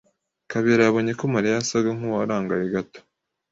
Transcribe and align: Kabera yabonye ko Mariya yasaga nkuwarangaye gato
Kabera 0.51 0.81
yabonye 0.83 1.13
ko 1.19 1.25
Mariya 1.33 1.55
yasaga 1.57 1.89
nkuwarangaye 1.97 2.65
gato 2.75 2.99